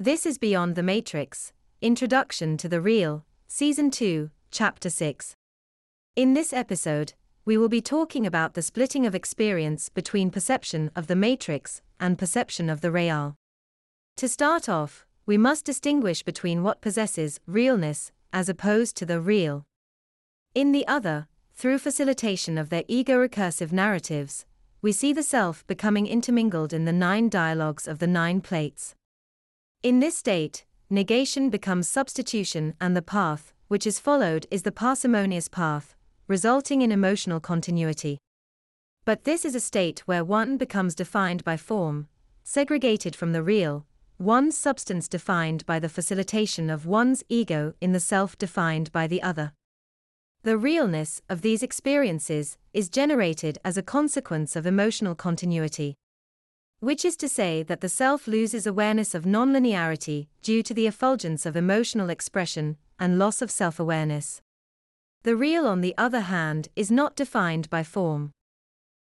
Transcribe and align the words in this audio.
This 0.00 0.26
is 0.26 0.38
Beyond 0.38 0.76
the 0.76 0.84
Matrix 0.84 1.52
Introduction 1.82 2.56
to 2.58 2.68
the 2.68 2.80
Real, 2.80 3.24
Season 3.48 3.90
2, 3.90 4.30
Chapter 4.52 4.90
6. 4.90 5.34
In 6.14 6.34
this 6.34 6.52
episode, 6.52 7.14
we 7.44 7.58
will 7.58 7.68
be 7.68 7.80
talking 7.80 8.24
about 8.24 8.54
the 8.54 8.62
splitting 8.62 9.06
of 9.06 9.16
experience 9.16 9.88
between 9.88 10.30
perception 10.30 10.92
of 10.94 11.08
the 11.08 11.16
matrix 11.16 11.82
and 11.98 12.16
perception 12.16 12.70
of 12.70 12.80
the 12.80 12.92
real. 12.92 13.34
To 14.18 14.28
start 14.28 14.68
off, 14.68 15.04
we 15.26 15.36
must 15.36 15.64
distinguish 15.64 16.22
between 16.22 16.62
what 16.62 16.80
possesses 16.80 17.40
realness 17.48 18.12
as 18.32 18.48
opposed 18.48 18.96
to 18.98 19.04
the 19.04 19.20
real. 19.20 19.66
In 20.54 20.70
the 20.70 20.86
other, 20.86 21.26
through 21.56 21.78
facilitation 21.78 22.56
of 22.56 22.70
their 22.70 22.84
ego 22.86 23.18
recursive 23.18 23.72
narratives, 23.72 24.46
we 24.80 24.92
see 24.92 25.12
the 25.12 25.24
self 25.24 25.66
becoming 25.66 26.06
intermingled 26.06 26.72
in 26.72 26.84
the 26.84 26.92
nine 26.92 27.28
dialogues 27.28 27.88
of 27.88 27.98
the 27.98 28.06
nine 28.06 28.40
plates. 28.40 28.94
In 29.84 30.00
this 30.00 30.16
state, 30.16 30.64
negation 30.90 31.50
becomes 31.50 31.88
substitution, 31.88 32.74
and 32.80 32.96
the 32.96 33.02
path, 33.02 33.52
which 33.68 33.86
is 33.86 34.00
followed, 34.00 34.44
is 34.50 34.64
the 34.64 34.72
parsimonious 34.72 35.46
path, 35.46 35.94
resulting 36.26 36.82
in 36.82 36.90
emotional 36.90 37.38
continuity. 37.38 38.18
But 39.04 39.22
this 39.22 39.44
is 39.44 39.54
a 39.54 39.60
state 39.60 40.00
where 40.00 40.24
one 40.24 40.56
becomes 40.56 40.96
defined 40.96 41.44
by 41.44 41.56
form, 41.56 42.08
segregated 42.42 43.14
from 43.14 43.30
the 43.30 43.42
real, 43.44 43.86
one's 44.18 44.56
substance 44.56 45.06
defined 45.06 45.64
by 45.64 45.78
the 45.78 45.88
facilitation 45.88 46.70
of 46.70 46.84
one's 46.84 47.22
ego 47.28 47.72
in 47.80 47.92
the 47.92 48.00
self 48.00 48.36
defined 48.36 48.90
by 48.90 49.06
the 49.06 49.22
other. 49.22 49.52
The 50.42 50.58
realness 50.58 51.22
of 51.28 51.42
these 51.42 51.62
experiences 51.62 52.56
is 52.74 52.88
generated 52.88 53.58
as 53.64 53.76
a 53.76 53.82
consequence 53.84 54.56
of 54.56 54.66
emotional 54.66 55.14
continuity. 55.14 55.94
Which 56.80 57.04
is 57.04 57.16
to 57.16 57.28
say 57.28 57.64
that 57.64 57.80
the 57.80 57.88
self 57.88 58.28
loses 58.28 58.64
awareness 58.64 59.12
of 59.12 59.24
nonlinearity 59.24 60.28
due 60.42 60.62
to 60.62 60.72
the 60.72 60.86
effulgence 60.86 61.44
of 61.44 61.56
emotional 61.56 62.08
expression 62.08 62.76
and 63.00 63.18
loss 63.18 63.42
of 63.42 63.50
self 63.50 63.80
awareness. 63.80 64.40
The 65.24 65.34
real, 65.34 65.66
on 65.66 65.80
the 65.80 65.94
other 65.98 66.20
hand, 66.20 66.68
is 66.76 66.90
not 66.90 67.16
defined 67.16 67.68
by 67.68 67.82
form. 67.82 68.30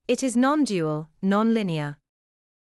It 0.06 0.22
is 0.22 0.36
non 0.36 0.62
dual, 0.62 1.10
non 1.20 1.54
linear. 1.54 1.96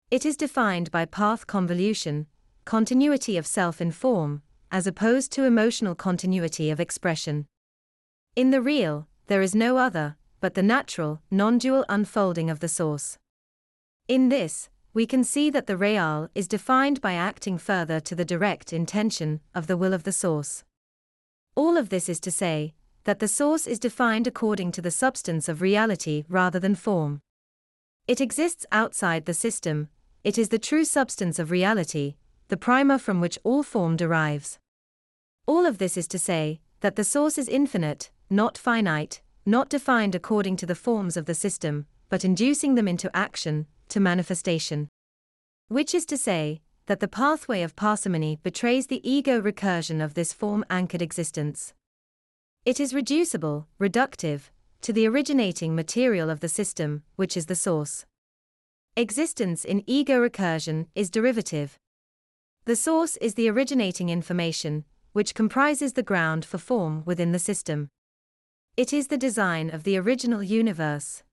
It 0.09 0.25
is 0.25 0.35
defined 0.35 0.89
by 0.89 1.05
path 1.05 1.45
convolution, 1.45 2.25
continuity 2.65 3.37
of 3.37 3.45
self 3.45 3.79
in 3.79 3.91
form, 3.91 4.41
as 4.71 4.87
opposed 4.87 5.31
to 5.33 5.43
emotional 5.43 5.93
continuity 5.93 6.71
of 6.71 6.79
expression. 6.79 7.45
In 8.35 8.49
the 8.49 8.61
real, 8.61 9.07
there 9.27 9.43
is 9.43 9.53
no 9.53 9.77
other, 9.77 10.17
but 10.39 10.55
the 10.55 10.63
natural, 10.63 11.21
non 11.29 11.59
dual 11.59 11.85
unfolding 11.89 12.49
of 12.49 12.59
the 12.59 12.67
source. 12.67 13.19
In 14.07 14.29
this, 14.29 14.67
we 14.93 15.05
can 15.05 15.23
see 15.23 15.49
that 15.49 15.67
the 15.67 15.77
real 15.77 16.29
is 16.33 16.47
defined 16.47 16.99
by 17.01 17.13
acting 17.13 17.57
further 17.57 17.99
to 17.99 18.15
the 18.15 18.25
direct 18.25 18.73
intention 18.73 19.39
of 19.53 19.67
the 19.67 19.77
will 19.77 19.93
of 19.93 20.03
the 20.03 20.11
source. 20.11 20.63
All 21.55 21.77
of 21.77 21.89
this 21.89 22.09
is 22.09 22.19
to 22.21 22.31
say, 22.31 22.73
that 23.03 23.19
the 23.19 23.27
source 23.27 23.65
is 23.67 23.79
defined 23.79 24.27
according 24.27 24.71
to 24.71 24.81
the 24.81 24.91
substance 24.91 25.47
of 25.47 25.61
reality 25.61 26.25
rather 26.27 26.59
than 26.59 26.75
form. 26.75 27.21
It 28.07 28.21
exists 28.21 28.65
outside 28.71 29.25
the 29.25 29.33
system, 29.33 29.89
it 30.23 30.37
is 30.37 30.49
the 30.49 30.59
true 30.59 30.83
substance 30.83 31.39
of 31.39 31.51
reality, 31.51 32.15
the 32.49 32.57
primer 32.57 32.97
from 32.97 33.21
which 33.21 33.39
all 33.43 33.63
form 33.63 33.95
derives. 33.95 34.57
All 35.45 35.65
of 35.65 35.77
this 35.77 35.97
is 35.97 36.07
to 36.09 36.19
say, 36.19 36.59
that 36.81 36.95
the 36.95 37.03
source 37.03 37.37
is 37.37 37.47
infinite, 37.47 38.09
not 38.29 38.57
finite, 38.57 39.21
not 39.45 39.69
defined 39.69 40.15
according 40.15 40.55
to 40.57 40.65
the 40.65 40.75
forms 40.75 41.15
of 41.15 41.25
the 41.25 41.35
system, 41.35 41.85
but 42.09 42.25
inducing 42.25 42.75
them 42.75 42.87
into 42.87 43.15
action, 43.15 43.67
to 43.89 43.99
manifestation. 43.99 44.87
Which 45.67 45.93
is 45.93 46.05
to 46.07 46.17
say, 46.17 46.61
that 46.87 46.99
the 46.99 47.07
pathway 47.07 47.61
of 47.61 47.75
parsimony 47.75 48.39
betrays 48.41 48.87
the 48.87 49.07
ego 49.07 49.39
recursion 49.39 50.03
of 50.03 50.15
this 50.15 50.33
form 50.33 50.65
anchored 50.71 51.03
existence. 51.03 51.73
It 52.65 52.79
is 52.79 52.95
reducible, 52.95 53.67
reductive, 53.79 54.49
to 54.81 54.91
the 54.91 55.07
originating 55.07 55.75
material 55.75 56.29
of 56.29 56.39
the 56.39 56.49
system, 56.49 57.03
which 57.15 57.37
is 57.37 57.45
the 57.45 57.55
source. 57.55 58.05
Existence 58.95 59.63
in 59.63 59.83
ego 59.85 60.19
recursion 60.19 60.87
is 60.95 61.11
derivative. 61.11 61.77
The 62.65 62.75
source 62.75 63.17
is 63.17 63.35
the 63.35 63.49
originating 63.49 64.09
information, 64.09 64.83
which 65.13 65.35
comprises 65.35 65.93
the 65.93 66.03
ground 66.03 66.43
for 66.43 66.57
form 66.57 67.03
within 67.05 67.31
the 67.31 67.39
system. 67.39 67.89
It 68.77 68.93
is 68.93 69.07
the 69.07 69.17
design 69.17 69.69
of 69.69 69.83
the 69.83 69.97
original 69.97 70.41
universe. 70.41 71.23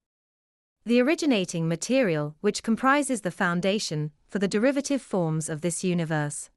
The 0.86 1.02
originating 1.02 1.66
material, 1.66 2.36
which 2.42 2.62
comprises 2.62 3.22
the 3.22 3.32
foundation 3.32 4.12
for 4.28 4.38
the 4.38 4.46
derivative 4.46 5.02
forms 5.02 5.48
of 5.48 5.60
this 5.60 5.82
universe. 5.82 6.48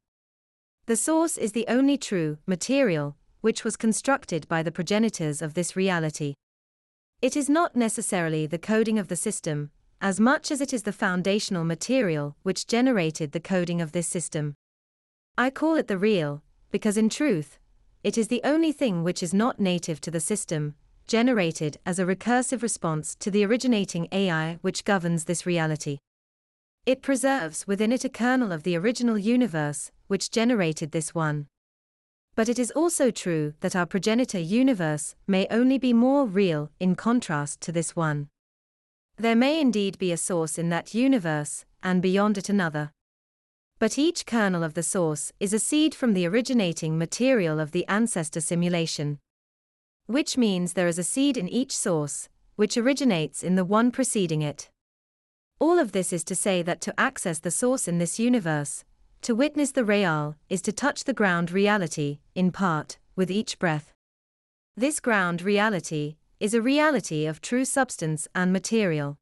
The 0.85 0.95
source 0.95 1.35
is 1.35 1.53
the 1.53 1.65
only 1.67 1.97
true 1.97 2.37
material 2.45 3.15
which 3.41 3.63
was 3.63 3.75
constructed 3.75 4.47
by 4.47 4.61
the 4.61 4.71
progenitors 4.71 5.41
of 5.41 5.55
this 5.55 5.75
reality. 5.75 6.35
It 7.23 7.35
is 7.35 7.49
not 7.49 7.75
necessarily 7.75 8.45
the 8.45 8.59
coding 8.59 8.99
of 8.99 9.07
the 9.07 9.15
system, 9.15 9.71
as 9.99 10.19
much 10.19 10.51
as 10.51 10.61
it 10.61 10.73
is 10.73 10.83
the 10.83 10.93
foundational 10.93 11.63
material 11.63 12.35
which 12.43 12.67
generated 12.67 13.31
the 13.31 13.39
coding 13.39 13.81
of 13.81 13.93
this 13.93 14.05
system. 14.05 14.53
I 15.39 15.49
call 15.49 15.73
it 15.73 15.87
the 15.87 15.97
real, 15.97 16.43
because 16.69 16.97
in 16.97 17.09
truth, 17.09 17.57
it 18.03 18.15
is 18.15 18.27
the 18.27 18.41
only 18.43 18.73
thing 18.73 19.03
which 19.03 19.23
is 19.23 19.33
not 19.33 19.59
native 19.59 19.99
to 20.01 20.11
the 20.11 20.19
system, 20.19 20.75
generated 21.09 21.79
as 21.87 21.97
a 21.97 22.05
recursive 22.05 22.61
response 22.61 23.15
to 23.15 23.31
the 23.31 23.43
originating 23.43 24.07
AI 24.11 24.59
which 24.61 24.85
governs 24.85 25.25
this 25.25 25.43
reality. 25.43 25.97
It 26.85 27.01
preserves 27.01 27.65
within 27.67 27.91
it 27.91 28.05
a 28.05 28.09
kernel 28.09 28.51
of 28.51 28.61
the 28.61 28.77
original 28.77 29.17
universe, 29.17 29.91
which 30.07 30.29
generated 30.29 30.91
this 30.91 31.13
one. 31.15 31.47
But 32.35 32.47
it 32.47 32.59
is 32.59 32.71
also 32.71 33.09
true 33.09 33.53
that 33.61 33.75
our 33.75 33.87
progenitor 33.87 34.39
universe 34.39 35.15
may 35.27 35.47
only 35.49 35.79
be 35.79 35.93
more 35.93 36.27
real 36.27 36.69
in 36.79 36.95
contrast 36.95 37.59
to 37.61 37.71
this 37.71 37.95
one. 37.95 38.29
There 39.17 39.35
may 39.35 39.59
indeed 39.59 39.97
be 39.97 40.11
a 40.11 40.17
source 40.17 40.57
in 40.59 40.69
that 40.69 40.93
universe, 40.93 41.65
and 41.81 42.03
beyond 42.03 42.37
it 42.37 42.49
another. 42.49 42.91
But 43.79 43.97
each 43.97 44.27
kernel 44.27 44.63
of 44.63 44.75
the 44.75 44.83
source 44.83 45.33
is 45.39 45.53
a 45.53 45.59
seed 45.59 45.95
from 45.95 46.13
the 46.13 46.27
originating 46.27 46.97
material 46.97 47.59
of 47.59 47.71
the 47.71 47.87
ancestor 47.87 48.41
simulation. 48.41 49.17
Which 50.09 50.37
means 50.37 50.73
there 50.73 50.87
is 50.87 50.97
a 50.97 51.03
seed 51.03 51.37
in 51.37 51.47
each 51.47 51.71
source, 51.71 52.29
which 52.55 52.77
originates 52.77 53.43
in 53.43 53.53
the 53.53 53.63
one 53.63 53.91
preceding 53.91 54.41
it. 54.41 54.67
All 55.59 55.77
of 55.77 55.91
this 55.91 56.11
is 56.11 56.23
to 56.23 56.33
say 56.33 56.63
that 56.63 56.81
to 56.81 56.99
access 56.99 57.37
the 57.37 57.51
source 57.51 57.87
in 57.87 57.99
this 57.99 58.17
universe, 58.17 58.83
to 59.21 59.35
witness 59.35 59.71
the 59.71 59.85
real, 59.85 60.35
is 60.49 60.63
to 60.63 60.71
touch 60.71 61.03
the 61.03 61.13
ground 61.13 61.51
reality, 61.51 62.21
in 62.33 62.51
part, 62.51 62.97
with 63.15 63.29
each 63.29 63.59
breath. 63.59 63.93
This 64.75 64.99
ground 64.99 65.43
reality 65.43 66.15
is 66.39 66.55
a 66.55 66.61
reality 66.61 67.27
of 67.27 67.39
true 67.39 67.63
substance 67.63 68.27
and 68.33 68.51
material. 68.51 69.15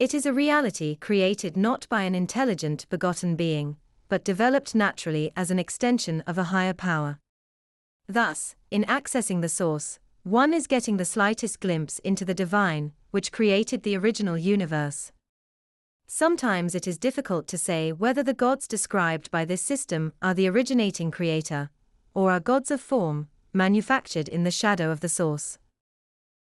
It 0.00 0.14
is 0.14 0.26
a 0.26 0.32
reality 0.32 0.96
created 0.96 1.56
not 1.56 1.88
by 1.88 2.02
an 2.02 2.16
intelligent 2.16 2.88
begotten 2.88 3.36
being, 3.36 3.76
but 4.08 4.24
developed 4.24 4.74
naturally 4.74 5.30
as 5.36 5.52
an 5.52 5.60
extension 5.60 6.24
of 6.26 6.38
a 6.38 6.50
higher 6.50 6.74
power. 6.74 7.20
Thus, 8.08 8.54
in 8.70 8.84
accessing 8.84 9.40
the 9.40 9.48
source, 9.48 9.98
one 10.24 10.54
is 10.54 10.66
getting 10.66 10.96
the 10.96 11.04
slightest 11.04 11.60
glimpse 11.60 11.98
into 12.00 12.24
the 12.24 12.34
divine, 12.34 12.92
which 13.10 13.32
created 13.32 13.82
the 13.82 13.96
original 13.96 14.38
universe. 14.38 15.12
Sometimes 16.06 16.74
it 16.74 16.86
is 16.86 16.98
difficult 16.98 17.46
to 17.48 17.58
say 17.58 17.90
whether 17.90 18.22
the 18.22 18.34
gods 18.34 18.68
described 18.68 19.30
by 19.30 19.44
this 19.44 19.62
system 19.62 20.12
are 20.20 20.34
the 20.34 20.48
originating 20.48 21.10
creator, 21.10 21.70
or 22.14 22.30
are 22.30 22.40
gods 22.40 22.70
of 22.70 22.80
form, 22.80 23.28
manufactured 23.52 24.28
in 24.28 24.44
the 24.44 24.50
shadow 24.50 24.90
of 24.90 25.00
the 25.00 25.08
source. 25.08 25.58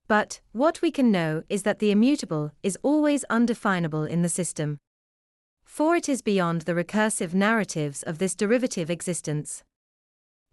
But, 0.08 0.42
what 0.52 0.82
we 0.82 0.92
can 0.92 1.12
know 1.12 1.44
is 1.48 1.64
that 1.64 1.80
the 1.80 1.92
immutable 1.92 2.52
is 2.64 2.78
always 2.84 3.24
undefinable 3.26 4.04
in 4.04 4.22
the 4.22 4.30
system. 4.30 4.80
For 5.64 5.96
it 5.96 6.10
is 6.10 6.22
beyond 6.22 6.64
the 6.64 6.74
recursive 6.74 7.34
narratives 7.34 8.04
of 8.04 8.18
this 8.18 8.36
derivative 8.36 8.90
existence. 8.90 9.64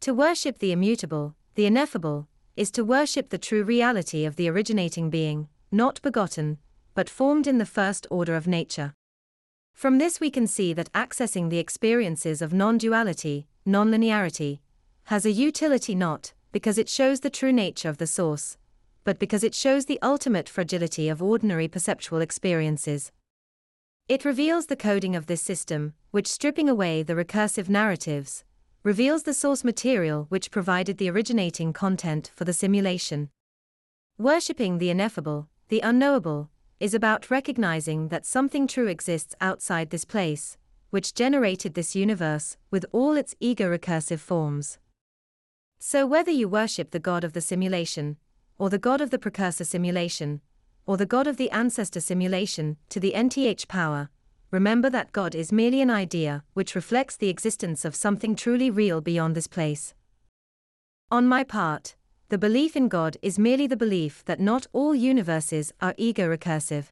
To 0.02 0.14
worship 0.14 0.58
the 0.58 0.70
immutable, 0.70 1.34
the 1.56 1.66
ineffable, 1.66 2.28
is 2.56 2.70
to 2.72 2.84
worship 2.84 3.30
the 3.30 3.38
true 3.38 3.64
reality 3.64 4.24
of 4.24 4.36
the 4.36 4.48
originating 4.48 5.10
being, 5.10 5.48
not 5.72 6.00
begotten, 6.02 6.58
but 6.94 7.10
formed 7.10 7.48
in 7.48 7.58
the 7.58 7.66
first 7.66 8.06
order 8.10 8.36
of 8.36 8.46
nature. 8.46 8.94
From 9.74 9.98
this, 9.98 10.20
we 10.20 10.30
can 10.30 10.46
see 10.46 10.72
that 10.72 10.92
accessing 10.92 11.50
the 11.50 11.58
experiences 11.58 12.40
of 12.40 12.52
non 12.52 12.78
duality, 12.78 13.46
non 13.66 13.90
linearity, 13.90 14.60
has 15.04 15.26
a 15.26 15.32
utility 15.32 15.94
not 15.94 16.32
because 16.52 16.78
it 16.78 16.88
shows 16.88 17.20
the 17.20 17.30
true 17.30 17.52
nature 17.52 17.88
of 17.88 17.98
the 17.98 18.06
source, 18.06 18.56
but 19.04 19.18
because 19.18 19.42
it 19.42 19.54
shows 19.54 19.86
the 19.86 20.00
ultimate 20.00 20.48
fragility 20.48 21.08
of 21.08 21.22
ordinary 21.22 21.66
perceptual 21.66 22.20
experiences. 22.20 23.10
It 24.08 24.24
reveals 24.24 24.66
the 24.66 24.76
coding 24.76 25.14
of 25.16 25.26
this 25.26 25.42
system, 25.42 25.94
which, 26.12 26.28
stripping 26.28 26.68
away 26.68 27.02
the 27.02 27.14
recursive 27.14 27.68
narratives, 27.68 28.44
reveals 28.88 29.24
the 29.24 29.34
source 29.34 29.64
material 29.64 30.24
which 30.30 30.50
provided 30.50 30.96
the 30.96 31.10
originating 31.10 31.74
content 31.74 32.32
for 32.34 32.46
the 32.46 32.54
simulation. 32.54 33.28
Worshipping 34.16 34.78
the 34.78 34.88
ineffable, 34.88 35.46
the 35.68 35.80
unknowable, 35.80 36.48
is 36.80 36.94
about 36.94 37.30
recognizing 37.30 38.08
that 38.08 38.24
something 38.24 38.66
true 38.66 38.86
exists 38.86 39.34
outside 39.42 39.90
this 39.90 40.06
place, 40.06 40.56
which 40.88 41.12
generated 41.12 41.74
this 41.74 41.94
universe 41.94 42.56
with 42.70 42.86
all 42.90 43.12
its 43.14 43.34
ego 43.40 43.68
recursive 43.68 44.20
forms. 44.20 44.78
So, 45.78 46.06
whether 46.06 46.30
you 46.30 46.48
worship 46.48 46.90
the 46.90 46.98
god 47.10 47.24
of 47.24 47.34
the 47.34 47.42
simulation, 47.42 48.16
or 48.56 48.70
the 48.70 48.78
god 48.78 49.02
of 49.02 49.10
the 49.10 49.18
precursor 49.18 49.64
simulation, 49.64 50.40
or 50.86 50.96
the 50.96 51.04
god 51.04 51.26
of 51.26 51.36
the 51.36 51.50
ancestor 51.50 52.00
simulation 52.00 52.78
to 52.88 53.00
the 53.00 53.14
nth 53.14 53.68
power, 53.68 54.08
remember 54.50 54.88
that 54.90 55.12
God 55.12 55.34
is 55.34 55.52
merely 55.52 55.80
an 55.80 55.90
idea 55.90 56.42
which 56.54 56.74
reflects 56.74 57.16
the 57.16 57.28
existence 57.28 57.84
of 57.84 57.94
something 57.94 58.34
truly 58.34 58.70
real 58.70 59.00
beyond 59.00 59.34
this 59.34 59.46
place. 59.46 59.94
On 61.10 61.26
my 61.26 61.44
part, 61.44 61.96
the 62.28 62.38
belief 62.38 62.76
in 62.76 62.88
God 62.88 63.16
is 63.22 63.38
merely 63.38 63.66
the 63.66 63.76
belief 63.76 64.24
that 64.26 64.40
not 64.40 64.66
all 64.72 64.94
universes 64.94 65.72
are 65.80 65.94
ego 65.96 66.28
recursive. 66.28 66.86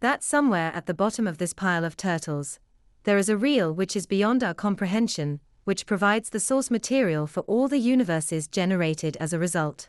That 0.00 0.24
somewhere 0.24 0.72
at 0.74 0.86
the 0.86 0.94
bottom 0.94 1.26
of 1.26 1.38
this 1.38 1.52
pile 1.52 1.84
of 1.84 1.96
turtles, 1.96 2.58
there 3.04 3.18
is 3.18 3.28
a 3.28 3.36
real 3.36 3.72
which 3.72 3.94
is 3.94 4.06
beyond 4.06 4.42
our 4.42 4.54
comprehension, 4.54 5.40
which 5.64 5.86
provides 5.86 6.30
the 6.30 6.40
source 6.40 6.70
material 6.70 7.26
for 7.26 7.40
all 7.42 7.68
the 7.68 7.78
universes 7.78 8.48
generated 8.48 9.16
as 9.20 9.32
a 9.32 9.38
result. 9.38 9.88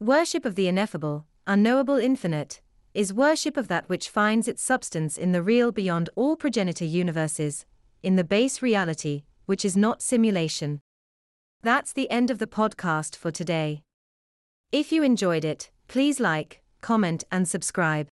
Worship 0.00 0.44
of 0.44 0.54
the 0.54 0.66
ineffable, 0.66 1.26
unknowable 1.46 1.96
infinite, 1.96 2.60
is 2.92 3.12
worship 3.14 3.56
of 3.56 3.68
that 3.68 3.88
which 3.88 4.08
finds 4.08 4.48
its 4.48 4.62
substance 4.62 5.16
in 5.16 5.32
the 5.32 5.42
real 5.42 5.70
beyond 5.70 6.10
all 6.16 6.36
progenitor 6.36 6.84
universes, 6.84 7.64
in 8.02 8.16
the 8.16 8.24
base 8.24 8.62
reality, 8.62 9.22
which 9.46 9.64
is 9.64 9.76
not 9.76 10.02
simulation. 10.02 10.80
That's 11.62 11.92
the 11.92 12.10
end 12.10 12.30
of 12.30 12.38
the 12.38 12.46
podcast 12.46 13.16
for 13.16 13.30
today. 13.30 13.82
If 14.72 14.92
you 14.92 15.02
enjoyed 15.02 15.44
it, 15.44 15.70
please 15.88 16.20
like, 16.20 16.62
comment, 16.80 17.24
and 17.30 17.48
subscribe. 17.48 18.08